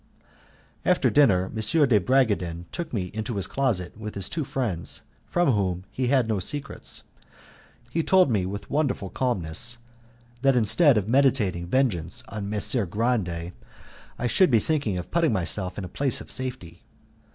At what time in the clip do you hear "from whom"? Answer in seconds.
5.27-5.83